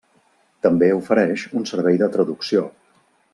[0.65, 2.65] També ofereix un servei de traducció.